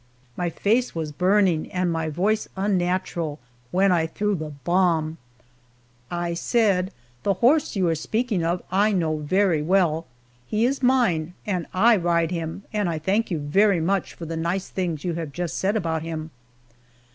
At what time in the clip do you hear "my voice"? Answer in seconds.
1.91-2.47